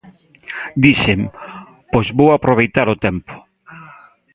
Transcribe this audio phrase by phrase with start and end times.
[0.85, 1.19] Dixen:
[1.89, 3.35] 'pois vou aproveitar o tempo'.